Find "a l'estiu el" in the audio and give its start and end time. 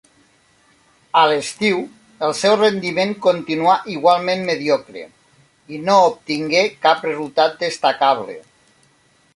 1.19-2.33